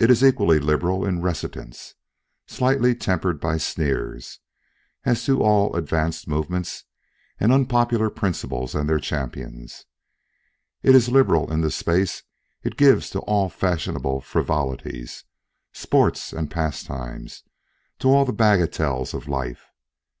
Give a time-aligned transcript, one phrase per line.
[0.00, 1.94] It is equally liberal in reticence,
[2.48, 4.40] slightly tempered by sneers,
[5.04, 6.82] as to all advanced movements,
[7.40, 9.84] all unpopular principles and their champions.
[10.82, 12.24] It is liberal in the space
[12.64, 15.22] it gives to all fashionable frivolities,
[15.72, 17.44] sports and pastimes,
[18.00, 19.66] to all the bagatelles of life.